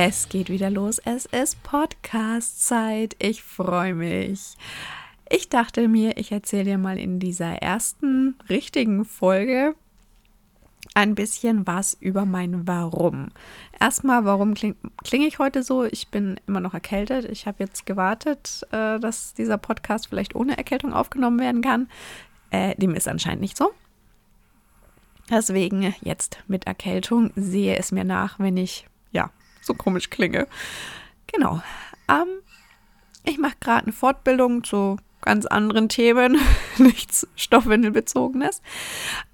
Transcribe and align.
Es 0.00 0.28
geht 0.28 0.48
wieder 0.48 0.70
los. 0.70 1.00
Es 1.04 1.26
ist 1.26 1.60
Podcast-Zeit. 1.64 3.16
Ich 3.18 3.42
freue 3.42 3.94
mich. 3.94 4.56
Ich 5.28 5.48
dachte 5.48 5.88
mir, 5.88 6.18
ich 6.18 6.30
erzähle 6.30 6.62
dir 6.66 6.78
mal 6.78 7.00
in 7.00 7.18
dieser 7.18 7.54
ersten 7.54 8.36
richtigen 8.48 9.04
Folge 9.04 9.74
ein 10.94 11.16
bisschen 11.16 11.66
was 11.66 11.94
über 11.98 12.26
mein 12.26 12.68
Warum. 12.68 13.30
Erstmal, 13.80 14.24
warum 14.24 14.54
klinge 14.54 14.76
kling 15.02 15.22
ich 15.22 15.40
heute 15.40 15.64
so? 15.64 15.82
Ich 15.82 16.06
bin 16.06 16.38
immer 16.46 16.60
noch 16.60 16.74
erkältet. 16.74 17.24
Ich 17.24 17.48
habe 17.48 17.64
jetzt 17.64 17.84
gewartet, 17.84 18.68
äh, 18.70 19.00
dass 19.00 19.34
dieser 19.34 19.58
Podcast 19.58 20.06
vielleicht 20.06 20.36
ohne 20.36 20.56
Erkältung 20.56 20.92
aufgenommen 20.92 21.40
werden 21.40 21.60
kann. 21.60 21.88
Äh, 22.50 22.76
dem 22.76 22.94
ist 22.94 23.08
anscheinend 23.08 23.40
nicht 23.40 23.56
so. 23.56 23.72
Deswegen 25.28 25.92
jetzt 26.02 26.38
mit 26.46 26.68
Erkältung 26.68 27.32
sehe 27.34 27.76
es 27.76 27.90
mir 27.90 28.04
nach, 28.04 28.38
wenn 28.38 28.56
ich 28.56 28.86
so 29.68 29.74
komisch 29.74 30.10
klinge. 30.10 30.48
Genau. 31.28 31.62
Ähm, 32.08 32.40
ich 33.24 33.38
mache 33.38 33.56
gerade 33.60 33.84
eine 33.84 33.92
Fortbildung 33.92 34.64
zu 34.64 34.96
ganz 35.20 35.46
anderen 35.46 35.88
Themen, 35.88 36.38
nichts 36.78 37.28
Stoffwindelbezogenes. 37.36 38.62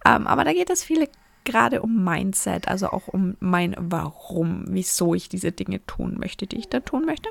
Ähm, 0.05 0.27
aber 0.27 0.44
da 0.44 0.52
geht 0.52 0.70
es 0.70 0.84
viele 0.84 1.08
gerade 1.44 1.82
um 1.82 2.05
Mindset, 2.05 2.68
also 2.68 2.88
auch 2.88 3.08
um 3.08 3.36
mein 3.40 3.77
Warum, 3.78 4.64
wieso 4.68 5.14
ich 5.14 5.28
diese 5.28 5.52
Dinge 5.52 5.84
tun 5.86 6.16
möchte, 6.18 6.46
die 6.46 6.56
ich 6.56 6.68
da 6.68 6.80
tun 6.80 7.05
möchte. 7.05 7.28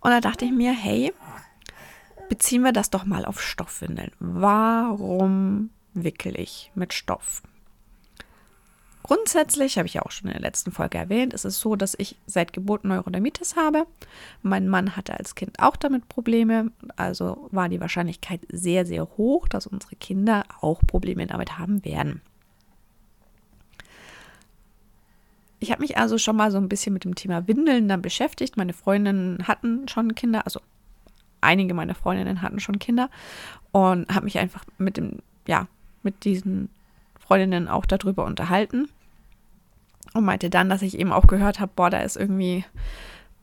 Und 0.00 0.10
da 0.10 0.20
dachte 0.20 0.44
ich 0.44 0.52
mir, 0.52 0.72
hey, 0.72 1.12
beziehen 2.28 2.62
wir 2.62 2.72
das 2.72 2.90
doch 2.90 3.04
mal 3.04 3.24
auf 3.24 3.40
Stoffwindeln. 3.40 4.12
Warum 4.18 5.70
wickel 5.94 6.38
ich 6.38 6.70
mit 6.74 6.92
Stoff? 6.92 7.42
Grundsätzlich, 9.08 9.78
habe 9.78 9.86
ich 9.86 9.94
ja 9.94 10.02
auch 10.02 10.10
schon 10.10 10.26
in 10.28 10.34
der 10.34 10.42
letzten 10.42 10.70
Folge 10.70 10.98
erwähnt, 10.98 11.32
ist 11.32 11.46
es 11.46 11.58
so, 11.58 11.76
dass 11.76 11.94
ich 11.96 12.16
seit 12.26 12.52
Geburt 12.52 12.84
Neurodermitis 12.84 13.56
habe. 13.56 13.86
Mein 14.42 14.68
Mann 14.68 14.96
hatte 14.96 15.18
als 15.18 15.34
Kind 15.34 15.60
auch 15.60 15.76
damit 15.76 16.10
Probleme. 16.10 16.72
Also 16.96 17.48
war 17.50 17.70
die 17.70 17.80
Wahrscheinlichkeit 17.80 18.42
sehr, 18.52 18.84
sehr 18.84 19.08
hoch, 19.16 19.48
dass 19.48 19.66
unsere 19.66 19.96
Kinder 19.96 20.44
auch 20.60 20.82
Probleme 20.86 21.26
damit 21.26 21.58
haben 21.58 21.86
werden. 21.86 22.20
Ich 25.58 25.72
habe 25.72 25.80
mich 25.80 25.96
also 25.96 26.18
schon 26.18 26.36
mal 26.36 26.50
so 26.50 26.58
ein 26.58 26.68
bisschen 26.68 26.92
mit 26.92 27.04
dem 27.04 27.14
Thema 27.14 27.48
Windeln 27.48 27.88
dann 27.88 28.02
beschäftigt. 28.02 28.58
Meine 28.58 28.74
Freundinnen 28.74 29.48
hatten 29.48 29.88
schon 29.88 30.14
Kinder, 30.16 30.44
also 30.44 30.60
einige 31.40 31.72
meiner 31.72 31.94
Freundinnen 31.94 32.42
hatten 32.42 32.60
schon 32.60 32.78
Kinder 32.78 33.08
und 33.72 34.14
habe 34.14 34.26
mich 34.26 34.38
einfach 34.38 34.66
mit 34.76 34.98
dem, 34.98 35.20
ja, 35.46 35.66
mit 36.02 36.24
diesen 36.24 36.68
Freundinnen 37.18 37.68
auch 37.68 37.86
darüber 37.86 38.26
unterhalten 38.26 38.90
und 40.14 40.24
meinte 40.24 40.50
dann, 40.50 40.68
dass 40.68 40.82
ich 40.82 40.98
eben 40.98 41.12
auch 41.12 41.26
gehört 41.26 41.60
habe, 41.60 41.72
boah, 41.74 41.90
da 41.90 42.00
ist 42.00 42.16
irgendwie 42.16 42.64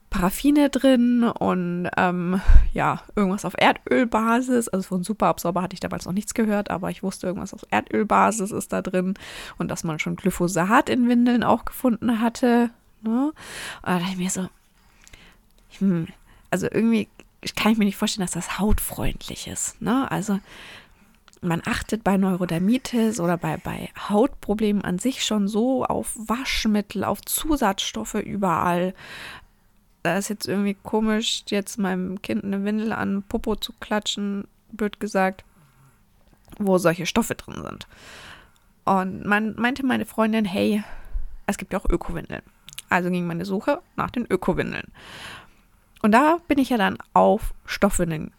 Paraffine 0.10 0.70
drin 0.70 1.24
und 1.24 1.90
ähm, 1.98 2.40
ja, 2.74 3.02
irgendwas 3.16 3.44
auf 3.44 3.56
Erdölbasis. 3.58 4.70
Also 4.70 4.88
von 4.88 5.04
Superabsorber 5.04 5.62
hatte 5.62 5.74
ich 5.74 5.82
damals 5.82 6.06
noch 6.06 6.14
nichts 6.14 6.34
gehört, 6.34 6.70
aber 6.70 6.90
ich 6.90 7.04
wusste, 7.04 7.28
irgendwas 7.28 7.54
auf 7.54 7.66
Erdölbasis 7.70 8.52
ist 8.52 8.72
da 8.72 8.82
drin 8.82 9.16
und 9.58 9.70
dass 9.70 9.84
man 9.84 10.00
schon 10.00 10.16
Glyphosat 10.16 10.90
in 10.90 11.10
Windeln 11.10 11.44
auch 11.44 11.66
gefunden 11.66 12.22
hatte. 12.22 12.70
Ne? 13.02 13.28
Und 13.28 13.36
da 13.84 14.00
dachte 14.00 14.12
ich 14.12 14.18
mir 14.18 14.30
so, 14.30 14.48
hm, 15.80 16.08
also 16.50 16.68
irgendwie 16.72 17.10
kann 17.58 17.74
ich 17.74 17.78
mir 17.78 17.86
nicht 17.86 17.98
vorstellen, 17.98 18.26
dass 18.26 18.34
das 18.34 18.58
hautfreundlich 18.58 19.48
ist. 19.48 19.82
Ne? 19.82 20.10
Also 20.10 20.40
man 21.46 21.62
achtet 21.66 22.04
bei 22.04 22.18
Neurodermitis 22.18 23.20
oder 23.20 23.38
bei, 23.38 23.58
bei 23.58 23.90
Hautproblemen 24.10 24.84
an 24.84 25.00
sich 25.00 25.24
schon 25.24 25.48
so 25.48 25.86
auf 25.86 26.16
Waschmittel, 26.16 27.04
auf 27.04 27.22
Zusatzstoffe 27.22 28.16
überall. 28.16 28.94
Da 30.04 30.18
ist 30.18 30.30
jetzt 30.30 30.48
irgendwie 30.48 30.76
komisch, 30.76 31.44
jetzt 31.50 31.78
meinem 31.78 32.22
Kind 32.22 32.44
eine 32.44 32.64
Windel 32.64 32.94
an 32.94 33.24
Popo 33.24 33.56
zu 33.56 33.74
klatschen, 33.80 34.48
blöd 34.72 35.00
gesagt, 35.00 35.44
wo 36.60 36.78
solche 36.78 37.06
Stoffe 37.06 37.36
drin 37.36 37.62
sind. 37.64 37.88
Und 38.84 39.26
man 39.26 39.56
meinte 39.56 39.86
meine 39.86 40.06
Freundin, 40.06 40.46
hey, 40.46 40.84
es 41.48 41.58
gibt 41.58 41.74
ja 41.74 41.80
auch 41.80 41.90
Ökowindeln. 41.90 42.44
Also 42.90 43.10
ging 43.10 43.26
meine 43.26 43.46
Suche 43.46 43.82
nach 43.96 44.12
den 44.12 44.26
Ökowindeln. 44.30 44.92
Und 46.02 46.12
da 46.12 46.38
bin 46.48 46.60
ich 46.60 46.70
ja 46.70 46.78
dann 46.78 46.98
auf 47.14 47.54
Stoffwindeln 47.66 48.32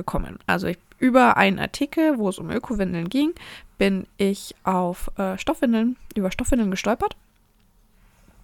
gekommen. 0.00 0.38
Also 0.46 0.66
ich, 0.66 0.78
über 0.98 1.36
einen 1.36 1.58
Artikel, 1.58 2.18
wo 2.18 2.28
es 2.28 2.38
um 2.38 2.50
Ökowindeln 2.50 3.08
ging, 3.08 3.32
bin 3.78 4.06
ich 4.16 4.54
auf 4.64 5.10
äh, 5.18 5.36
Stoffwindeln, 5.38 5.96
über 6.14 6.30
Stoffwindeln 6.30 6.70
gestolpert 6.70 7.16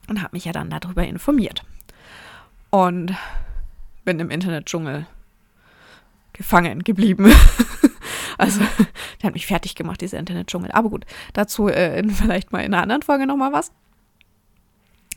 und 0.09 0.23
habe 0.23 0.37
mich 0.37 0.45
ja 0.45 0.53
dann 0.53 0.71
darüber 0.71 1.05
informiert. 1.05 1.65
Und 2.71 3.15
bin 4.05 4.21
im 4.21 4.31
Internetdschungel 4.31 5.07
gefangen 6.33 6.85
geblieben. 6.85 7.33
also, 8.39 8.61
der 8.61 9.29
hat 9.29 9.35
mich 9.35 9.47
fertig 9.47 9.75
gemacht, 9.75 10.01
dieser 10.01 10.19
Internetdschungel. 10.19 10.71
Aber 10.73 10.91
gut, 10.91 11.07
dazu 11.33 11.69
äh, 11.69 12.07
vielleicht 12.09 12.53
mal 12.53 12.61
in 12.61 12.75
einer 12.75 12.83
anderen 12.83 13.03
Folge 13.03 13.27
nochmal 13.27 13.53
was. 13.53 13.73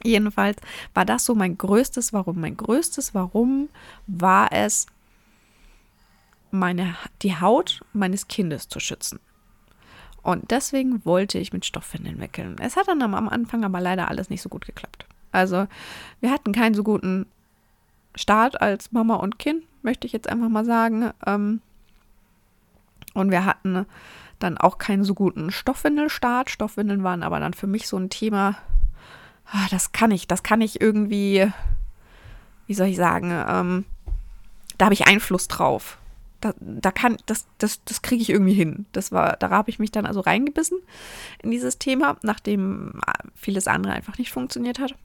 Jedenfalls 0.04 0.58
war 0.94 1.06
das 1.06 1.26
so 1.26 1.36
mein 1.36 1.58
größtes 1.58 2.14
Warum. 2.14 2.40
Mein 2.40 2.56
größtes 2.56 3.14
Warum 3.14 3.70
war 4.08 4.52
es, 4.52 4.88
meine, 6.52 6.96
die 7.22 7.40
Haut 7.40 7.82
meines 7.94 8.28
Kindes 8.28 8.68
zu 8.68 8.80
schützen. 8.80 9.20
Und 10.22 10.52
deswegen 10.52 11.06
wollte 11.06 11.38
ich 11.38 11.54
mit 11.54 11.66
Stoffwindeln 11.66 12.20
wickeln. 12.20 12.58
Es 12.60 12.76
hat 12.76 12.88
dann 12.88 13.02
am 13.02 13.30
Anfang 13.30 13.64
aber 13.64 13.80
leider 13.80 14.10
alles 14.10 14.30
nicht 14.30 14.42
so 14.42 14.50
gut 14.50 14.66
geklappt. 14.66 15.06
Also 15.32 15.68
wir 16.20 16.32
hatten 16.32 16.52
keinen 16.52 16.76
so 16.76 16.84
guten 16.84 17.26
Start 18.16 18.62
als 18.62 18.92
Mama 18.92 19.16
und 19.16 19.40
Kind, 19.40 19.64
möchte 19.82 20.08
ich 20.08 20.14
jetzt 20.14 20.28
einfach 20.28 20.50
mal 20.50 20.66
sagen. 20.66 21.12
Ähm, 21.26 21.62
und 23.14 23.32
wir 23.32 23.46
hatten 23.46 23.86
dann 24.40 24.58
auch 24.58 24.78
keinen 24.78 25.04
so 25.04 25.14
guten 25.14 25.52
Stoffwindelstart. 25.52 26.50
Stoffwindeln 26.50 27.04
waren 27.04 27.24
aber 27.24 27.40
dann 27.40 27.54
für 27.54 27.68
mich 27.68 27.88
so 27.88 27.98
ein 27.98 28.10
Thema, 28.10 28.58
ah, 29.52 29.68
das 29.70 29.92
kann 29.92 30.12
ich, 30.12 30.28
das 30.28 30.44
kann 30.44 30.62
ich 30.62 30.82
irgendwie, 30.82 31.52
wie 32.68 32.74
soll 32.74 32.88
ich 32.88 32.98
sagen, 32.98 33.32
ähm, 33.32 33.86
da 34.78 34.86
habe 34.86 34.94
ich 34.94 35.08
Einfluss 35.08 35.48
drauf 35.48 35.99
da, 36.42 36.54
da 36.60 36.92
kann, 36.92 37.18
das, 37.26 37.48
das, 37.58 37.84
das 37.84 38.02
kriege 38.02 38.22
ich 38.22 38.30
irgendwie 38.30 38.54
hin. 38.54 38.86
Das 38.92 39.12
war, 39.12 39.36
da 39.38 39.50
habe 39.50 39.70
ich 39.70 39.80
mich 39.80 39.92
dann 39.92 40.06
also 40.06 40.22
reingebissen 40.22 40.80
in 41.42 41.52
dieses 41.52 41.78
Thema, 41.78 42.18
nachdem 42.22 43.02
äh, 43.06 43.28
vieles 43.36 43.68
andere 43.68 43.94
einfach 43.94 44.18
nicht 44.18 44.32
funktioniert 44.32 44.80
hat. 44.80 44.96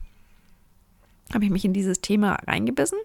Habe 1.33 1.43
ich 1.43 1.51
mich 1.51 1.65
in 1.65 1.73
dieses 1.73 2.01
Thema 2.01 2.33
reingebissen. 2.47 2.99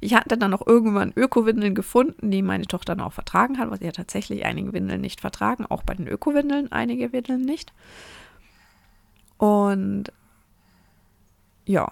Ich 0.00 0.14
hatte 0.14 0.38
dann 0.38 0.54
auch 0.54 0.66
irgendwann 0.66 1.12
Ökowindeln 1.16 1.74
gefunden, 1.74 2.30
die 2.30 2.40
meine 2.40 2.66
Tochter 2.66 2.94
dann 2.94 3.04
auch 3.04 3.12
vertragen 3.12 3.58
hat, 3.58 3.70
was 3.70 3.80
sie 3.80 3.86
ja 3.86 3.92
tatsächlich 3.92 4.44
einige 4.44 4.72
Windeln 4.72 5.00
nicht 5.00 5.20
vertragen, 5.20 5.66
auch 5.66 5.82
bei 5.82 5.94
den 5.94 6.06
Ökowindeln 6.06 6.70
einige 6.70 7.12
Windeln 7.12 7.42
nicht. 7.42 7.72
Und 9.38 10.12
ja, 11.66 11.90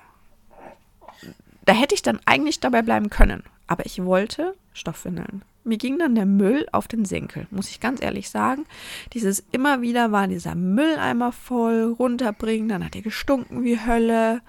da 1.64 1.72
hätte 1.72 1.94
ich 1.94 2.02
dann 2.02 2.20
eigentlich 2.26 2.60
dabei 2.60 2.82
bleiben 2.82 3.10
können, 3.10 3.42
aber 3.66 3.84
ich 3.84 4.04
wollte 4.04 4.54
Stoffwindeln. 4.72 5.42
Mir 5.64 5.78
ging 5.78 5.98
dann 5.98 6.16
der 6.16 6.26
Müll 6.26 6.66
auf 6.72 6.88
den 6.88 7.04
Senkel, 7.04 7.46
muss 7.50 7.70
ich 7.70 7.78
ganz 7.78 8.02
ehrlich 8.02 8.30
sagen. 8.30 8.64
Dieses 9.12 9.44
immer 9.52 9.80
wieder 9.80 10.10
war 10.10 10.26
dieser 10.26 10.56
Mülleimer 10.56 11.30
voll, 11.30 11.94
runterbringen, 11.98 12.68
dann 12.68 12.84
hat 12.84 12.96
er 12.96 13.02
gestunken 13.02 13.62
wie 13.62 13.78
Hölle. 13.78 14.40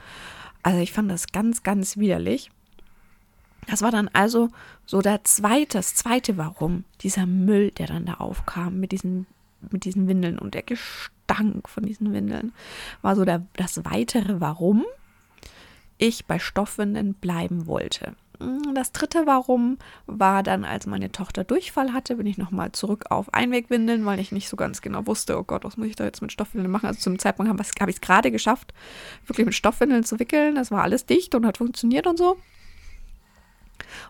Also 0.63 0.79
ich 0.79 0.91
fand 0.91 1.11
das 1.11 1.31
ganz, 1.31 1.61
ganz 1.61 1.97
widerlich. 1.97 2.49
Das 3.67 3.81
war 3.81 3.91
dann 3.91 4.09
also 4.11 4.49
so 4.85 5.01
der 5.01 5.23
zweite, 5.23 5.77
das 5.77 5.95
zweite 5.95 6.37
Warum, 6.37 6.83
dieser 7.01 7.25
Müll, 7.25 7.71
der 7.71 7.87
dann 7.87 8.05
da 8.05 8.15
aufkam 8.15 8.79
mit 8.79 8.91
diesen, 8.91 9.27
mit 9.71 9.85
diesen 9.85 10.07
Windeln 10.07 10.39
und 10.39 10.53
der 10.53 10.63
Gestank 10.63 11.69
von 11.69 11.83
diesen 11.83 12.11
Windeln, 12.11 12.53
war 13.01 13.15
so 13.15 13.23
der, 13.23 13.45
das 13.55 13.85
weitere 13.85 14.41
Warum 14.41 14.83
ich 15.97 16.25
bei 16.25 16.39
Stoffwindeln 16.39 17.13
bleiben 17.13 17.67
wollte. 17.67 18.15
Mm, 18.43 18.73
das 18.75 18.91
dritte 18.91 19.25
Warum 19.25 19.77
war 20.05 20.43
dann, 20.43 20.65
als 20.65 20.85
meine 20.85 21.11
Tochter 21.11 21.43
Durchfall 21.43 21.93
hatte, 21.93 22.15
bin 22.15 22.27
ich 22.27 22.37
nochmal 22.37 22.71
zurück 22.73 23.05
auf 23.09 23.33
Einwegwindeln, 23.33 24.05
weil 24.05 24.19
ich 24.19 24.31
nicht 24.31 24.49
so 24.49 24.57
ganz 24.57 24.81
genau 24.81 25.07
wusste, 25.07 25.37
oh 25.37 25.43
Gott, 25.43 25.63
was 25.63 25.77
muss 25.77 25.87
ich 25.87 25.95
da 25.95 26.03
jetzt 26.03 26.21
mit 26.21 26.31
Stoffwindeln 26.31 26.71
machen? 26.71 26.87
Also 26.87 26.99
zum 26.99 27.19
Zeitpunkt 27.19 27.49
habe 27.49 27.63
hab 27.63 27.89
ich 27.89 27.95
es 27.95 28.01
gerade 28.01 28.31
geschafft, 28.31 28.73
wirklich 29.25 29.45
mit 29.45 29.55
Stoffwindeln 29.55 30.03
zu 30.03 30.19
wickeln. 30.19 30.55
Das 30.55 30.71
war 30.71 30.83
alles 30.83 31.05
dicht 31.05 31.35
und 31.35 31.45
hat 31.45 31.57
funktioniert 31.57 32.07
und 32.07 32.17
so. 32.17 32.37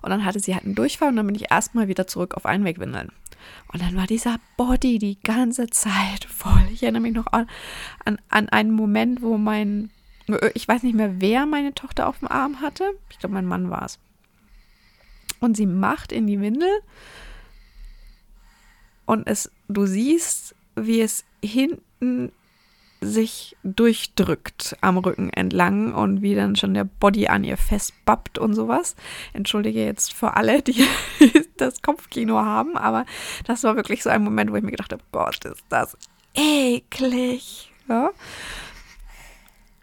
Und 0.02 0.10
dann 0.10 0.26
hatte 0.26 0.40
sie 0.40 0.54
halt 0.54 0.66
einen 0.66 0.76
Durchfall 0.76 1.10
und 1.10 1.16
dann 1.18 1.28
bin 1.28 1.36
ich 1.36 1.52
erstmal 1.52 1.88
wieder 1.88 2.08
zurück 2.08 2.36
auf 2.36 2.46
Einwegwindeln. 2.46 3.10
Und 3.72 3.82
dann 3.82 3.96
war 3.96 4.08
dieser 4.08 4.38
Body 4.58 5.00
die 5.00 5.20
ganze 5.22 5.68
Zeit 5.68 6.26
voll. 6.26 6.68
Ich 6.72 6.84
erinnere 6.84 7.02
mich 7.02 7.14
noch 7.14 7.28
an, 7.28 7.48
an, 8.06 8.18
an 8.30 8.50
einen 8.50 8.72
Moment, 8.72 9.22
wo 9.22 9.38
mein, 9.38 9.90
ich 10.54 10.68
weiß 10.68 10.84
nicht 10.84 10.96
mehr, 10.96 11.20
wer 11.22 11.46
meine 11.46 11.74
Tochter 11.74 12.08
auf 12.08 12.20
dem 12.20 12.30
Arm 12.30 12.62
hatte. 12.62 12.86
Ich 13.10 13.20
glaube, 13.20 13.36
mein 13.36 13.46
Mann 13.46 13.70
war 13.70 13.86
es. 13.86 14.00
Und 15.44 15.58
sie 15.58 15.66
macht 15.66 16.14
in 16.14 16.26
die 16.26 16.40
Windel 16.40 16.70
und 19.06 19.28
es, 19.28 19.52
du 19.68 19.86
siehst, 19.86 20.56
wie 20.78 21.02
es 21.02 21.26
hinten 21.44 22.32
sich 23.02 23.58
durchdrückt 23.62 24.78
am 24.80 24.98
Rücken 24.98 25.30
entlang 25.32 25.94
und 25.94 26.22
wie 26.22 26.34
dann 26.34 26.56
schon 26.56 26.74
der 26.74 26.86
Body 26.86 27.28
an 27.28 27.44
ihr 27.44 27.58
festbappt 27.58 28.38
und 28.38 28.54
sowas. 28.54 28.96
Entschuldige 29.34 29.84
jetzt 29.84 30.14
für 30.14 30.38
alle, 30.38 30.62
die 30.62 30.88
das 31.58 31.82
Kopfkino 31.82 32.38
haben, 32.38 32.78
aber 32.78 33.06
das 33.46 33.66
war 33.66 33.76
wirklich 33.76 34.02
so 34.02 34.12
ein 34.12 34.24
Moment, 34.24 34.50
wo 34.50 34.56
ich 34.56 34.64
mir 34.64 34.72
gedacht 34.72 34.94
habe, 34.94 35.04
Gott, 35.12 35.44
ist 35.44 35.66
das 35.68 35.98
eklig. 36.36 37.70
Ja? 37.90 38.12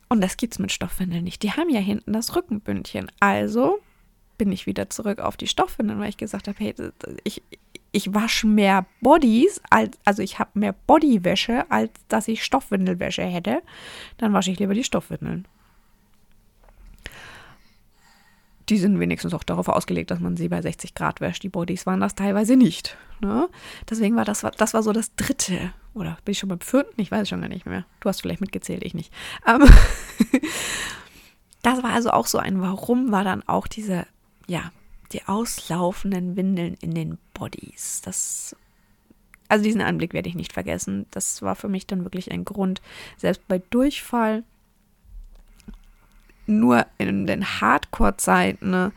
Und 0.09 0.23
das 0.23 0.39
gibt's 0.39 0.59
mit 0.59 0.73
Stoffwindeln 0.73 1.25
nicht. 1.25 1.43
Die 1.43 1.53
haben 1.53 1.69
ja 1.69 1.81
hinten 1.81 2.15
das 2.15 2.35
Rückenbündchen. 2.35 3.13
Also 3.21 3.81
bin 4.41 4.53
ich 4.53 4.65
wieder 4.65 4.89
zurück 4.89 5.21
auf 5.21 5.37
die 5.37 5.47
Stoffwindeln, 5.47 6.01
weil 6.01 6.09
ich 6.09 6.17
gesagt 6.17 6.49
habe, 6.49 6.57
hey, 6.59 6.75
ich, 7.25 7.43
ich 7.93 8.15
wasche 8.15 8.47
mehr 8.47 8.87
Bodies, 9.03 9.61
als, 9.69 9.99
also 10.07 10.23
ich 10.23 10.39
habe 10.39 10.59
mehr 10.59 10.75
Bodywäsche, 10.87 11.71
als 11.71 11.91
dass 12.09 12.27
ich 12.27 12.43
Stoffwindelwäsche 12.43 13.23
hätte, 13.23 13.61
dann 14.17 14.33
wasche 14.33 14.51
ich 14.51 14.59
lieber 14.59 14.73
die 14.73 14.83
Stoffwindeln. 14.83 15.47
Die 18.71 18.79
sind 18.79 18.99
wenigstens 18.99 19.35
auch 19.35 19.45
darauf 19.45 19.69
ausgelegt, 19.69 20.11
dass 20.11 20.21
man 20.21 20.39
sie 20.39 20.49
bei 20.49 20.63
60 20.63 20.95
Grad 20.95 21.21
wäscht. 21.21 21.43
Die 21.43 21.51
Bodies 21.51 21.85
waren 21.85 22.01
das 22.01 22.15
teilweise 22.15 22.57
nicht. 22.57 22.97
Ne? 23.21 23.47
Deswegen 23.91 24.17
war 24.17 24.25
das, 24.25 24.47
das 24.57 24.73
war 24.73 24.83
so 24.83 24.93
das 24.93 25.15
dritte. 25.17 25.75
Oder 25.93 26.17
bin 26.25 26.33
ich 26.33 26.39
schon 26.39 26.49
beim 26.49 26.61
vierten? 26.61 26.99
Ich 26.99 27.11
weiß 27.11 27.29
schon 27.29 27.43
gar 27.43 27.49
nicht 27.49 27.67
mehr. 27.67 27.85
Du 28.01 28.09
hast 28.09 28.23
vielleicht 28.23 28.41
mitgezählt, 28.41 28.85
ich 28.85 28.95
nicht. 28.95 29.13
Ähm 29.47 29.69
das 31.63 31.83
war 31.83 31.93
also 31.93 32.11
auch 32.11 32.27
so 32.27 32.39
ein 32.39 32.63
Warum, 32.63 33.13
war 33.13 33.25
dann 33.25 33.47
auch 33.47 33.67
diese, 33.67 34.07
ja, 34.51 34.73
die 35.13 35.27
auslaufenden 35.27 36.37
Windeln 36.37 36.77
in 36.81 36.93
den 36.93 37.19
Bodies. 37.35 38.03
Das, 38.05 38.57
also 39.49 39.63
diesen 39.63 39.81
Anblick 39.81 40.13
werde 40.13 40.29
ich 40.29 40.35
nicht 40.35 40.53
vergessen. 40.53 41.07
Das 41.13 41.41
war 41.43 41.55
für 41.55 41.69
mich 41.69 41.87
dann 41.87 42.03
wirklich 42.03 42.33
ein 42.33 42.45
Grund, 42.45 42.83
selbst 43.17 43.47
bei 43.47 43.63
Durchfall 43.71 44.43
nur 46.47 46.85
in 46.99 47.29
den 47.29 47.45
Hardcore-Zeiten 47.45 48.71
ne, 48.71 48.93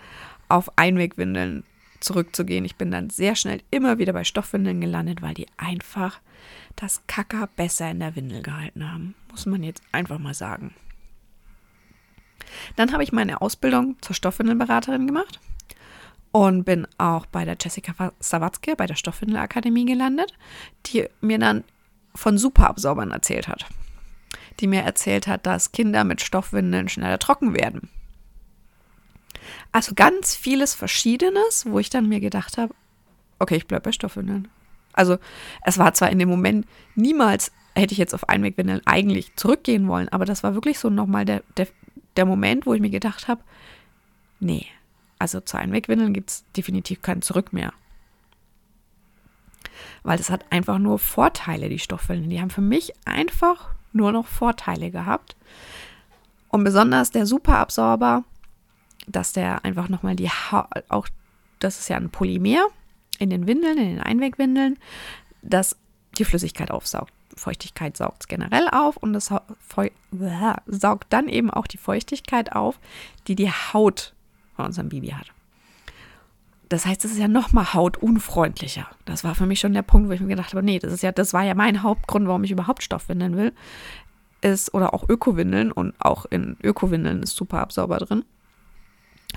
auf 0.49 0.75
Einwegwindeln 0.75 1.63
zurückzugehen. 1.99 2.65
Ich 2.65 2.75
bin 2.75 2.89
dann 2.89 3.11
sehr 3.11 3.35
schnell 3.35 3.61
immer 3.69 3.99
wieder 3.99 4.13
bei 4.13 4.23
Stoffwindeln 4.23 4.81
gelandet, 4.81 5.21
weil 5.21 5.35
die 5.35 5.47
einfach 5.57 6.19
das 6.75 7.03
Kacker 7.05 7.47
besser 7.55 7.91
in 7.91 7.99
der 7.99 8.15
Windel 8.15 8.41
gehalten 8.41 8.91
haben. 8.91 9.13
Muss 9.29 9.45
man 9.45 9.61
jetzt 9.61 9.83
einfach 9.91 10.17
mal 10.17 10.33
sagen. 10.33 10.73
Dann 12.75 12.91
habe 12.93 13.03
ich 13.03 13.11
meine 13.11 13.41
Ausbildung 13.41 13.97
zur 14.01 14.15
Stoffwindelberaterin 14.15 15.07
gemacht 15.07 15.39
und 16.31 16.63
bin 16.63 16.87
auch 16.97 17.25
bei 17.27 17.45
der 17.45 17.57
Jessica 17.59 18.11
Sawatzke, 18.19 18.75
bei 18.75 18.87
der 18.87 18.95
Stoffwindelakademie 18.95 19.85
gelandet, 19.85 20.33
die 20.87 21.07
mir 21.21 21.39
dann 21.39 21.63
von 22.15 22.37
Superabsorbern 22.37 23.11
erzählt 23.11 23.47
hat. 23.47 23.65
Die 24.59 24.67
mir 24.67 24.81
erzählt 24.81 25.27
hat, 25.27 25.45
dass 25.45 25.71
Kinder 25.71 26.03
mit 26.03 26.21
Stoffwindeln 26.21 26.89
schneller 26.89 27.19
trocken 27.19 27.53
werden. 27.53 27.89
Also 29.71 29.93
ganz 29.95 30.35
vieles 30.35 30.73
Verschiedenes, 30.73 31.65
wo 31.67 31.79
ich 31.79 31.89
dann 31.89 32.09
mir 32.09 32.19
gedacht 32.19 32.57
habe, 32.57 32.73
okay, 33.39 33.55
ich 33.55 33.67
bleibe 33.67 33.83
bei 33.83 33.91
Stoffwindeln. 33.91 34.47
Also 34.93 35.17
es 35.63 35.77
war 35.77 35.93
zwar 35.93 36.09
in 36.11 36.19
dem 36.19 36.29
Moment 36.29 36.67
niemals, 36.95 37.51
hätte 37.75 37.93
ich 37.93 37.97
jetzt 37.97 38.13
auf 38.13 38.29
Einwegwindeln 38.29 38.81
eigentlich 38.85 39.35
zurückgehen 39.35 39.87
wollen, 39.87 40.09
aber 40.09 40.25
das 40.25 40.43
war 40.43 40.53
wirklich 40.53 40.79
so 40.79 40.89
nochmal 40.89 41.25
der, 41.25 41.43
der, 41.57 41.67
der 42.15 42.25
Moment, 42.25 42.65
wo 42.65 42.73
ich 42.73 42.81
mir 42.81 42.89
gedacht 42.89 43.27
habe, 43.27 43.41
nee, 44.39 44.67
also 45.19 45.39
zu 45.39 45.57
Einwegwindeln 45.57 46.13
gibt 46.13 46.29
es 46.29 46.45
definitiv 46.55 47.01
kein 47.01 47.21
Zurück 47.21 47.53
mehr. 47.53 47.73
Weil 50.03 50.17
das 50.17 50.29
hat 50.29 50.51
einfach 50.51 50.79
nur 50.79 50.99
Vorteile, 50.99 51.69
die 51.69 51.79
Stoffwindeln. 51.79 52.29
Die 52.29 52.41
haben 52.41 52.49
für 52.49 52.61
mich 52.61 52.93
einfach 53.05 53.73
nur 53.93 54.11
noch 54.11 54.27
Vorteile 54.27 54.91
gehabt. 54.91 55.35
Und 56.49 56.63
besonders 56.63 57.11
der 57.11 57.25
Superabsorber, 57.25 58.23
dass 59.07 59.33
der 59.33 59.63
einfach 59.65 59.89
nochmal 59.89 60.15
die 60.15 60.29
ha 60.29 60.69
auch, 60.89 61.07
das 61.59 61.79
ist 61.79 61.89
ja 61.89 61.97
ein 61.97 62.09
Polymer 62.09 62.67
in 63.19 63.29
den 63.29 63.47
Windeln, 63.47 63.77
in 63.77 63.87
den 63.87 64.01
Einwegwindeln, 64.01 64.77
das 65.41 65.77
die 66.17 66.25
Flüssigkeit 66.25 66.69
aufsaugt. 66.69 67.13
Feuchtigkeit 67.35 67.97
saugt 67.97 68.23
es 68.23 68.27
generell 68.27 68.67
auf 68.69 68.97
und 68.97 69.15
es 69.15 69.31
saugt 70.67 71.07
dann 71.09 71.27
eben 71.27 71.49
auch 71.49 71.67
die 71.67 71.77
Feuchtigkeit 71.77 72.53
auf, 72.53 72.79
die 73.27 73.35
die 73.35 73.51
Haut 73.51 74.13
von 74.55 74.65
unserem 74.65 74.89
Baby 74.89 75.09
hat. 75.09 75.31
Das 76.69 76.85
heißt, 76.85 77.05
es 77.05 77.11
ist 77.11 77.19
ja 77.19 77.27
noch 77.27 77.51
mal 77.51 77.73
hautunfreundlicher. 77.73 78.87
Das 79.05 79.23
war 79.23 79.35
für 79.35 79.45
mich 79.45 79.59
schon 79.59 79.73
der 79.73 79.83
Punkt, 79.83 80.09
wo 80.09 80.13
ich 80.13 80.21
mir 80.21 80.29
gedacht 80.29 80.53
habe, 80.53 80.63
nee, 80.63 80.79
das 80.79 80.91
ist 80.91 81.03
ja, 81.03 81.11
das 81.11 81.33
war 81.33 81.43
ja 81.43 81.53
mein 81.53 81.83
Hauptgrund, 81.83 82.27
warum 82.27 82.43
ich 82.43 82.51
überhaupt 82.51 82.81
Stoffwindeln 82.81 83.37
will. 83.37 83.53
Ist, 84.41 84.73
oder 84.73 84.93
auch 84.93 85.07
Ökowindeln 85.07 85.71
und 85.71 85.93
auch 85.99 86.25
in 86.25 86.57
Ökowindeln 86.63 87.23
ist 87.23 87.35
Superabsorber 87.35 87.97
drin. 87.99 88.25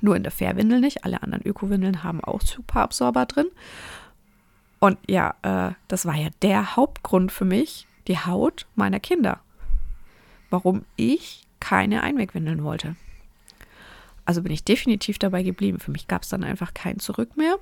Nur 0.01 0.17
in 0.17 0.23
der 0.23 0.33
Fairwindel 0.33 0.81
nicht. 0.81 1.05
Alle 1.05 1.23
anderen 1.23 1.47
Ökowindeln 1.47 2.03
haben 2.03 2.25
auch 2.25 2.41
Superabsorber 2.41 3.27
drin. 3.27 3.47
Und 4.79 4.99
ja, 5.09 5.35
äh, 5.43 5.75
das 5.89 6.07
war 6.07 6.15
ja 6.15 6.29
der 6.43 6.77
Hauptgrund 6.77 7.33
für 7.33 7.45
mich, 7.45 7.87
die 8.09 8.19
Haut 8.19 8.67
meiner 8.75 9.01
Kinder. 9.01 9.41
Warum 10.51 10.85
ich 10.97 11.47
keine 11.61 12.03
Einwegwindeln 12.03 12.63
wollte. 12.63 12.97
Also 14.25 14.43
bin 14.43 14.53
ich 14.53 14.65
definitiv 14.65 15.19
dabei 15.19 15.43
geblieben. 15.43 15.81
Für 15.81 15.91
mich 15.91 16.09
gab 16.09 16.23
es 16.23 16.29
dann 16.29 16.45
einfach 16.45 16.75
kein 16.75 16.99
Zurück 16.99 17.37
mehr. 17.37 17.57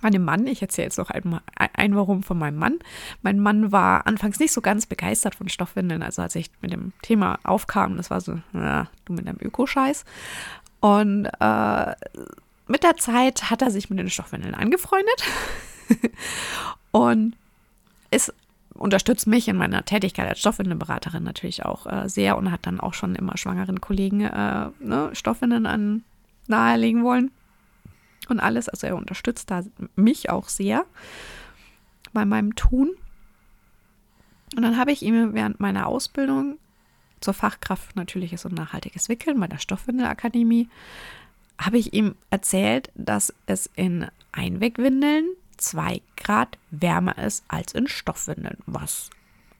Meinem 0.00 0.24
Mann, 0.24 0.46
ich 0.46 0.62
erzähle 0.62 0.86
jetzt 0.86 0.98
noch 0.98 1.10
ein, 1.10 1.40
ein 1.56 1.94
Warum 1.94 2.22
von 2.22 2.38
meinem 2.38 2.56
Mann. 2.56 2.78
Mein 3.22 3.38
Mann 3.38 3.70
war 3.70 4.06
anfangs 4.06 4.40
nicht 4.40 4.52
so 4.52 4.60
ganz 4.60 4.86
begeistert 4.86 5.34
von 5.34 5.48
Stoffwindeln. 5.48 6.02
Also 6.02 6.22
als 6.22 6.34
ich 6.34 6.50
mit 6.60 6.72
dem 6.72 6.92
Thema 7.02 7.38
aufkam, 7.44 7.96
das 7.96 8.10
war 8.10 8.20
so, 8.20 8.40
na, 8.52 8.88
du 9.04 9.12
mit 9.12 9.26
deinem 9.26 9.38
Ökoscheiß. 9.40 10.04
Und 10.80 11.26
äh, 11.26 11.94
mit 12.66 12.82
der 12.82 12.96
Zeit 12.96 13.50
hat 13.50 13.62
er 13.62 13.70
sich 13.70 13.90
mit 13.90 13.98
den 13.98 14.10
Stoffwindeln 14.10 14.54
angefreundet 14.54 15.22
und 16.92 17.36
ist 18.10 18.32
unterstützt 18.74 19.26
mich 19.26 19.48
in 19.48 19.56
meiner 19.56 19.84
Tätigkeit 19.84 20.28
als 20.28 20.40
Stoffwindelberaterin 20.40 21.22
natürlich 21.22 21.64
auch 21.64 21.86
äh, 21.86 22.08
sehr 22.08 22.36
und 22.36 22.50
hat 22.50 22.66
dann 22.66 22.80
auch 22.80 22.92
schon 22.92 23.14
immer 23.14 23.36
schwangeren 23.36 23.80
Kollegen 23.80 24.22
äh, 24.22 24.70
ne, 24.80 25.10
Stoffwindeln 25.12 25.66
an 25.66 26.02
nahelegen 26.48 27.04
wollen 27.04 27.30
und 28.28 28.40
alles. 28.40 28.68
Also 28.68 28.86
er 28.86 28.96
unterstützt 28.96 29.50
da 29.50 29.62
mich 29.94 30.28
auch 30.28 30.48
sehr 30.48 30.84
bei 32.12 32.24
meinem 32.24 32.56
Tun. 32.56 32.90
Und 34.56 34.62
dann 34.62 34.76
habe 34.76 34.92
ich 34.92 35.02
ihm 35.02 35.34
während 35.34 35.60
meiner 35.60 35.86
Ausbildung 35.86 36.58
zur 37.20 37.34
Fachkraft 37.34 37.96
natürliches 37.96 38.44
und 38.44 38.54
nachhaltiges 38.54 39.08
Wickeln 39.08 39.40
bei 39.40 39.46
der 39.46 39.58
Stoffwindelakademie 39.58 40.68
habe 41.58 41.78
ich 41.78 41.94
ihm 41.94 42.16
erzählt, 42.30 42.90
dass 42.94 43.32
es 43.46 43.70
in 43.76 44.06
Einwegwindeln 44.32 45.26
2 45.64 46.00
Grad 46.16 46.58
wärmer 46.70 47.18
ist 47.18 47.44
als 47.48 47.72
in 47.72 47.88
Stoffwindeln, 47.88 48.58
was 48.66 49.10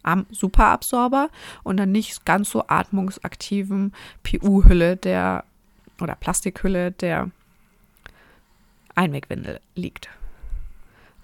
am 0.03 0.27
Superabsorber 0.31 1.31
und 1.63 1.79
dann 1.79 1.93
nicht 1.93 2.25
ganz 2.25 2.51
so 2.51 2.65
atmungsaktiven 2.69 3.93
PU-Hülle 4.23 4.97
der 4.97 5.45
oder 6.01 6.15
Plastikhülle 6.15 6.93
der 6.93 7.31
Einwegwindel 8.95 9.61
liegt. 9.75 10.09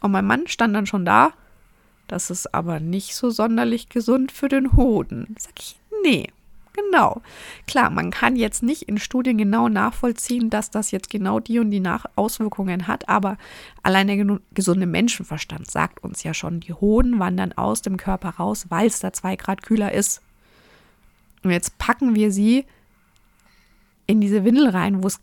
Und 0.01 0.13
mein 0.13 0.25
Mann 0.25 0.47
stand 0.47 0.75
dann 0.75 0.87
schon 0.87 1.05
da, 1.05 1.33
das 2.07 2.31
ist 2.31 2.55
aber 2.55 2.81
nicht 2.81 3.15
so 3.15 3.31
sonderlich 3.31 3.89
gesund 3.89 4.33
für 4.33 4.49
den 4.49 4.73
Hoden. 4.73 5.37
Sag 5.39 5.59
ich, 5.59 5.79
nee, 6.03 6.31
Genau. 6.73 7.21
Klar, 7.67 7.91
man 7.91 8.11
kann 8.11 8.37
jetzt 8.37 8.63
nicht 8.63 8.83
in 8.83 8.99
Studien 8.99 9.39
genau 9.39 9.69
nachvollziehen, 9.69 10.51
dass 10.51 10.71
das 10.71 10.93
jetzt 10.93 11.11
genau 11.11 11.41
die 11.41 11.59
und 11.59 11.71
die 11.71 11.81
Nach 11.81 12.07
Auswirkungen 12.15 12.87
hat, 12.87 13.09
aber 13.09 13.39
allein 13.83 14.07
der 14.07 14.39
gesunde 14.55 14.87
Menschenverstand 14.87 15.71
sagt 15.71 16.03
uns 16.05 16.23
ja 16.23 16.33
schon, 16.33 16.61
die 16.61 16.73
Hoden 16.73 17.19
wandern 17.19 17.53
aus 17.53 17.83
dem 17.83 17.97
Körper 17.97 18.31
raus, 18.31 18.67
weil 18.69 18.87
es 18.87 19.01
da 19.01 19.13
zwei 19.13 19.37
Grad 19.37 19.63
kühler 19.63 19.93
ist. 19.93 20.23
Und 21.43 21.51
jetzt 21.51 21.79
packen 21.79 22.15
wir 22.15 22.31
sie 22.31 22.67
in 24.07 24.21
diese 24.21 24.45
Windel 24.45 24.69
rein, 24.69 25.03
wo 25.03 25.07
es 25.07 25.21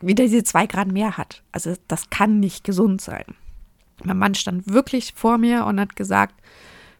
wieder 0.00 0.24
diese 0.24 0.44
zwei 0.44 0.66
Grad 0.66 0.88
mehr 0.88 1.16
hat. 1.16 1.42
Also 1.52 1.74
das 1.88 2.10
kann 2.10 2.40
nicht 2.40 2.64
gesund 2.64 3.00
sein. 3.00 3.24
Mein 4.02 4.18
Mann 4.18 4.34
stand 4.34 4.66
wirklich 4.68 5.12
vor 5.14 5.38
mir 5.38 5.64
und 5.66 5.80
hat 5.80 5.96
gesagt, 5.96 6.34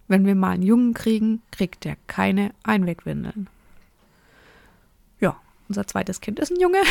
wenn 0.09 0.27
wir 0.27 0.35
mal 0.35 0.51
einen 0.51 0.63
Jungen 0.63 0.95
kriegen, 0.95 1.43
kriegt 1.51 1.87
er 1.87 1.97
keine 2.07 2.53
Einwegwindeln. 2.63 3.49
Unser 5.69 5.87
zweites 5.87 6.21
Kind 6.21 6.39
ist 6.39 6.51
ein 6.51 6.61
Junge. 6.61 6.83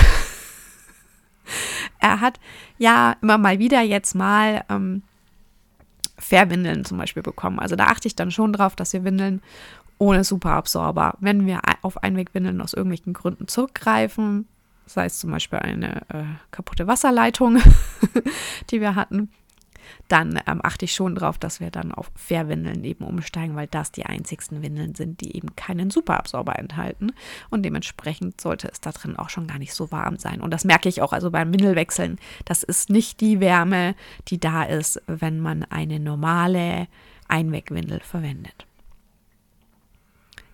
er 2.00 2.22
hat 2.22 2.39
ja 2.77 3.15
immer 3.22 3.38
mal 3.38 3.60
wieder 3.60 3.82
jetzt 3.82 4.15
mal 4.15 4.63
ähm, 4.70 5.03
Fairwindeln 6.17 6.86
zum 6.86 6.98
Beispiel 6.98 7.24
bekommen. 7.24 7.60
Also 7.60 7.75
da 7.75 7.86
achte 7.86 8.08
ich 8.08 8.15
dann 8.15 8.32
schon 8.32 8.53
drauf, 8.53 8.75
dass 8.75 8.93
wir 8.93 9.03
Windeln 9.03 9.41
ohne 10.00 10.24
Superabsorber, 10.24 11.15
wenn 11.20 11.46
wir 11.46 11.62
auf 11.82 12.01
Einwegwindeln 12.03 12.62
aus 12.62 12.74
irgendwelchen 12.74 13.13
Gründen 13.13 13.48
zurückgreifen, 13.48 14.48
sei 14.86 15.05
es 15.05 15.20
zum 15.20 15.32
Beispiel 15.32 15.60
eine 15.60 16.01
äh, 16.10 16.24
kaputte 16.51 16.88
Wasserleitung, 16.88 17.60
die 18.72 18.82
wir 18.82 18.96
hatten, 18.96 19.32
dann 20.08 20.40
ähm, 20.48 20.62
achte 20.63 20.86
ich 20.86 20.94
schon 20.94 21.16
darauf, 21.16 21.38
dass 21.38 21.60
wir 21.60 21.72
dann 21.72 21.92
auf 21.92 22.12
Fairwindeln 22.16 22.84
eben 22.84 23.06
umsteigen, 23.06 23.56
weil 23.56 23.68
das 23.68 23.92
die 23.92 24.06
einzigsten 24.06 24.62
Windeln 24.62 24.96
sind, 24.96 25.22
die 25.22 25.36
eben 25.36 25.56
keinen 25.56 25.90
Superabsorber 25.90 26.58
enthalten. 26.58 27.13
Und 27.50 27.63
dementsprechend 27.63 28.40
sollte 28.40 28.70
es 28.70 28.82
da 28.82 28.92
drin 28.92 29.18
auch 29.18 29.30
schon 29.30 29.48
gar 29.48 29.60
nicht 29.60 29.74
so 29.74 29.92
warm 29.92 30.18
sein. 30.18 30.42
Und 30.42 30.52
das 30.52 30.66
merke 30.66 30.90
ich 30.90 31.02
auch 31.02 31.13
also 31.13 31.32
beim 31.32 31.54
Windelwechseln. 31.54 32.20
Das 32.46 32.63
ist 32.63 32.90
nicht 32.90 33.22
die 33.22 33.40
Wärme, 33.40 33.96
die 34.28 34.40
da 34.40 34.63
ist, 34.63 35.02
wenn 35.08 35.40
man 35.40 35.63
eine 35.63 36.00
normale 36.00 36.88
Einwegwindel 37.28 38.00
verwendet. 38.02 38.66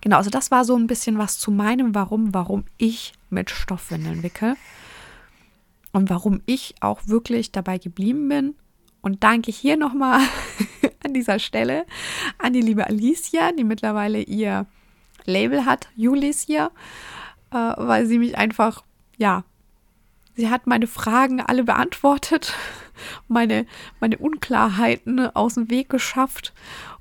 Genau, 0.00 0.16
also 0.16 0.30
das 0.30 0.50
war 0.50 0.64
so 0.64 0.76
ein 0.76 0.86
bisschen 0.86 1.18
was 1.18 1.38
zu 1.38 1.50
meinem 1.50 1.94
Warum, 1.94 2.32
warum 2.32 2.64
ich 2.78 3.12
mit 3.28 3.50
Stoffwindeln 3.50 4.22
wickel 4.22 4.56
und 5.92 6.10
warum 6.10 6.40
ich 6.46 6.74
auch 6.80 7.06
wirklich 7.06 7.52
dabei 7.52 7.78
geblieben 7.78 8.28
bin. 8.28 8.54
Und 9.02 9.22
danke 9.24 9.50
hier 9.50 9.76
nochmal 9.76 10.20
an 11.04 11.14
dieser 11.14 11.38
Stelle 11.38 11.86
an 12.38 12.52
die 12.52 12.60
liebe 12.60 12.86
Alicia, 12.86 13.52
die 13.52 13.64
mittlerweile 13.64 14.20
ihr 14.22 14.66
Label 15.24 15.64
hat, 15.64 15.88
Julicia, 15.96 16.70
äh, 17.50 17.56
weil 17.76 18.06
sie 18.06 18.18
mich 18.18 18.36
einfach, 18.36 18.82
ja, 19.16 19.44
sie 20.34 20.50
hat 20.50 20.66
meine 20.66 20.86
Fragen 20.86 21.40
alle 21.40 21.64
beantwortet, 21.64 22.54
meine, 23.28 23.66
meine 24.00 24.18
Unklarheiten 24.18 25.34
aus 25.34 25.54
dem 25.54 25.70
Weg 25.70 25.88
geschafft 25.88 26.52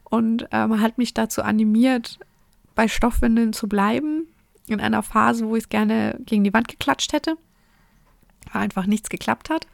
und 0.04 0.48
ähm, 0.52 0.82
hat 0.82 0.98
mich 0.98 1.14
dazu 1.14 1.42
animiert, 1.44 2.20
bei 2.76 2.88
Stoffwindeln 2.88 3.54
zu 3.54 3.68
bleiben, 3.68 4.28
in 4.68 4.80
einer 4.80 5.04
Phase, 5.04 5.48
wo 5.48 5.56
ich 5.56 5.64
es 5.64 5.70
gerne 5.70 6.18
gegen 6.26 6.44
die 6.44 6.54
Wand 6.54 6.68
geklatscht 6.68 7.14
hätte, 7.14 7.36
weil 8.52 8.62
einfach 8.62 8.86
nichts 8.86 9.10
geklappt 9.10 9.50
hat. 9.50 9.68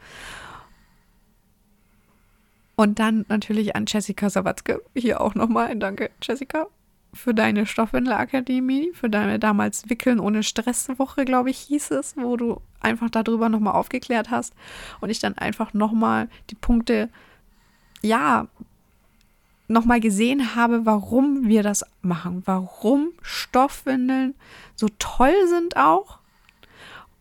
Und 2.75 2.99
dann 2.99 3.25
natürlich 3.29 3.75
an 3.75 3.85
Jessica 3.87 4.29
Sawatzke, 4.29 4.81
hier 4.95 5.21
auch 5.21 5.35
nochmal. 5.35 5.67
Ein 5.67 5.79
Danke, 5.79 6.11
Jessica, 6.21 6.67
für 7.13 7.33
deine 7.33 7.65
Stoffwindelakademie, 7.65 8.91
für 8.93 9.09
deine 9.09 9.39
damals 9.39 9.89
Wickeln 9.89 10.19
ohne 10.19 10.43
Stresswoche, 10.43 11.23
glaube 11.25 11.49
ich, 11.49 11.57
hieß 11.59 11.91
es, 11.91 12.15
wo 12.17 12.35
du 12.35 12.61
einfach 12.81 13.09
darüber 13.09 13.49
nochmal 13.49 13.75
aufgeklärt 13.75 14.29
hast 14.29 14.53
und 14.99 15.09
ich 15.09 15.19
dann 15.19 15.37
einfach 15.37 15.73
nochmal 15.73 16.27
die 16.49 16.55
Punkte, 16.55 17.09
ja, 18.01 18.47
nochmal 19.67 19.99
gesehen 19.99 20.55
habe, 20.55 20.85
warum 20.85 21.47
wir 21.47 21.63
das 21.63 21.85
machen, 22.01 22.43
warum 22.45 23.13
Stoffwindeln 23.21 24.35
so 24.75 24.87
toll 24.99 25.33
sind 25.47 25.77
auch 25.77 26.19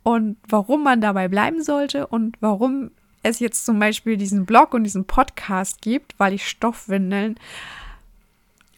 und 0.03 0.37
warum 0.49 0.83
man 0.83 1.01
dabei 1.01 1.29
bleiben 1.29 1.63
sollte 1.63 2.07
und 2.07 2.37
warum 2.41 2.91
es 3.25 3.41
jetzt 3.41 3.67
zum 3.67 3.79
Beispiel 3.79 4.17
diesen 4.17 4.47
Blog 4.47 4.75
und 4.75 4.85
diesen 4.85 5.05
Podcast 5.05 5.83
gibt, 5.83 6.15
weil 6.19 6.35
ich 6.35 6.47
Stoffwindeln, 6.49 7.37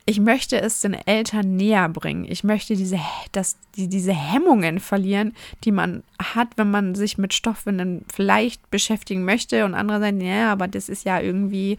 ich 0.09 0.21
möchte 0.21 0.61
es 0.61 0.81
den 0.81 0.95
Eltern 0.95 1.57
näher 1.57 1.89
bringen. 1.89 2.27
Ich 2.29 2.45
möchte 2.45 2.77
diese, 2.77 3.01
dass 3.33 3.57
die, 3.75 3.89
diese 3.89 4.13
Hemmungen 4.13 4.79
verlieren, 4.79 5.35
die 5.65 5.73
man 5.73 6.05
hat, 6.23 6.49
wenn 6.57 6.71
man 6.71 6.95
sich 6.95 7.19
mit 7.19 7.35
Stoffwindeln 7.35 8.05
vielleicht 8.13 8.71
beschäftigen 8.71 9.25
möchte 9.25 9.65
und 9.65 9.75
andere 9.75 9.99
sagen, 9.99 10.21
ja, 10.21 10.53
aber 10.53 10.69
das 10.69 10.89
ist 10.89 11.05
ja 11.05 11.21
irgendwie 11.21 11.79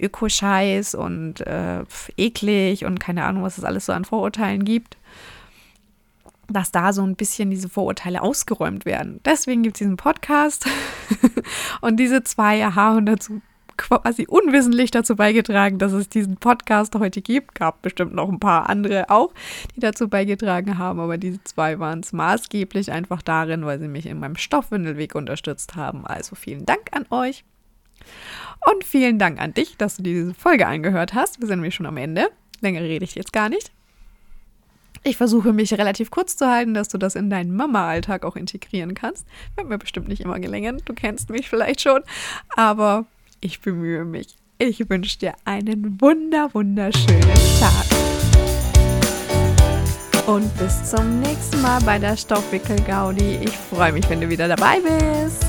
Ökoscheiß 0.00 0.94
und 0.94 1.42
äh, 1.42 1.84
eklig 2.16 2.86
und 2.86 3.00
keine 3.00 3.24
Ahnung, 3.24 3.42
was 3.42 3.58
es 3.58 3.64
alles 3.64 3.84
so 3.84 3.92
an 3.92 4.06
Vorurteilen 4.06 4.64
gibt, 4.64 4.96
dass 6.48 6.72
da 6.72 6.92
so 6.92 7.02
ein 7.02 7.16
bisschen 7.16 7.50
diese 7.50 7.68
Vorurteile 7.68 8.22
ausgeräumt 8.22 8.84
werden. 8.84 9.20
Deswegen 9.24 9.62
gibt 9.62 9.76
es 9.76 9.78
diesen 9.78 9.96
Podcast 9.96 10.66
und 11.80 11.98
diese 11.98 12.24
zwei 12.24 12.62
haben 12.62 13.06
dazu 13.06 13.40
quasi 13.78 14.26
unwissentlich 14.28 14.90
dazu 14.90 15.16
beigetragen, 15.16 15.78
dass 15.78 15.92
es 15.92 16.08
diesen 16.08 16.36
Podcast 16.36 16.94
heute 16.96 17.22
gibt. 17.22 17.54
Gab 17.54 17.80
bestimmt 17.80 18.12
noch 18.12 18.28
ein 18.28 18.40
paar 18.40 18.68
andere 18.68 19.08
auch, 19.08 19.32
die 19.74 19.80
dazu 19.80 20.08
beigetragen 20.08 20.76
haben, 20.76 21.00
aber 21.00 21.16
diese 21.16 21.42
zwei 21.44 21.78
waren 21.78 22.00
es 22.00 22.12
maßgeblich 22.12 22.92
einfach 22.92 23.22
darin, 23.22 23.64
weil 23.64 23.78
sie 23.78 23.88
mich 23.88 24.06
in 24.06 24.18
meinem 24.18 24.36
Stoffwindelweg 24.36 25.14
unterstützt 25.14 25.76
haben. 25.76 26.06
Also 26.06 26.34
vielen 26.34 26.66
Dank 26.66 26.90
an 26.92 27.06
euch. 27.10 27.44
Und 28.72 28.84
vielen 28.84 29.18
Dank 29.18 29.40
an 29.40 29.54
dich, 29.54 29.76
dass 29.76 29.96
du 29.96 30.02
diese 30.02 30.34
Folge 30.34 30.66
angehört 30.66 31.14
hast. 31.14 31.40
Wir 31.40 31.46
sind 31.46 31.58
nämlich 31.58 31.74
schon 31.74 31.86
am 31.86 31.96
Ende. 31.96 32.28
Länger 32.60 32.80
rede 32.80 33.04
ich 33.04 33.14
jetzt 33.14 33.32
gar 33.32 33.48
nicht. 33.48 33.72
Ich 35.08 35.16
versuche 35.16 35.54
mich 35.54 35.72
relativ 35.72 36.10
kurz 36.10 36.36
zu 36.36 36.46
halten, 36.46 36.74
dass 36.74 36.88
du 36.88 36.98
das 36.98 37.14
in 37.14 37.30
deinen 37.30 37.56
Mama-Alltag 37.56 38.26
auch 38.26 38.36
integrieren 38.36 38.92
kannst. 38.92 39.26
Wird 39.56 39.66
mir 39.66 39.78
bestimmt 39.78 40.06
nicht 40.06 40.20
immer 40.20 40.38
gelingen. 40.38 40.82
Du 40.84 40.92
kennst 40.92 41.30
mich 41.30 41.48
vielleicht 41.48 41.80
schon. 41.80 42.02
Aber 42.56 43.06
ich 43.40 43.62
bemühe 43.62 44.04
mich. 44.04 44.36
Ich 44.58 44.90
wünsche 44.90 45.18
dir 45.18 45.32
einen 45.46 45.98
wunder, 45.98 46.50
wunderschönen 46.52 47.22
Tag. 47.58 47.86
Und 50.26 50.54
bis 50.58 50.90
zum 50.90 51.20
nächsten 51.20 51.62
Mal 51.62 51.80
bei 51.86 51.98
der 51.98 52.14
Stoffwickel-Gaudi. 52.14 53.38
Ich 53.40 53.56
freue 53.56 53.92
mich, 53.92 54.06
wenn 54.10 54.20
du 54.20 54.28
wieder 54.28 54.46
dabei 54.46 54.78
bist. 54.80 55.46